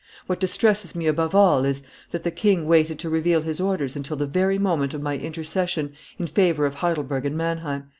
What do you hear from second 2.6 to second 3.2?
waited to